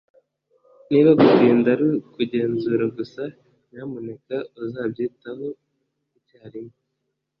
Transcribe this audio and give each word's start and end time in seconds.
niba 0.89 1.09
gutinda 1.19 1.67
ari 1.75 1.85
ukugenzura 2.05 2.85
gusa, 2.97 3.23
nyamuneka 3.69 4.35
uzabyitaho 4.63 5.47
icyarimwe 6.17 6.77